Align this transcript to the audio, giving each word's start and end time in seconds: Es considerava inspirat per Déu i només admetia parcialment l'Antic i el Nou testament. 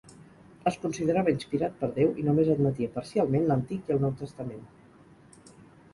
Es 0.71 0.77
considerava 0.85 1.33
inspirat 1.33 1.75
per 1.83 1.89
Déu 1.99 2.15
i 2.23 2.27
només 2.29 2.49
admetia 2.55 2.93
parcialment 2.97 3.47
l'Antic 3.51 3.93
i 3.93 3.97
el 3.97 4.05
Nou 4.07 4.17
testament. 4.23 4.69